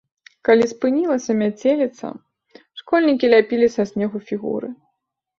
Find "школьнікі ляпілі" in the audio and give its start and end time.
2.81-3.67